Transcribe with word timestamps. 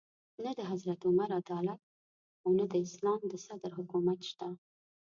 نه 0.43 0.51
د 0.57 0.59
حضرت 0.71 0.99
عمر 1.07 1.29
عدالت 1.39 1.81
او 2.43 2.49
نه 2.59 2.65
د 2.71 2.75
اسلام 2.85 3.19
د 3.27 3.33
صدر 3.45 3.71
حکومت 3.79 4.19
شته. 4.29 4.47